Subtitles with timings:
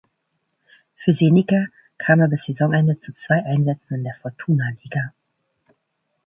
[0.95, 1.67] Für Senica
[1.99, 5.13] kam er bis Saisonende zu zwei Einsätzen in der Fortuna liga.